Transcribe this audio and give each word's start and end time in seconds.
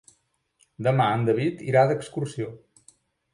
Demà 0.87 1.05
en 1.17 1.27
David 1.27 1.61
irà 1.67 1.85
d'excursió. 1.93 2.49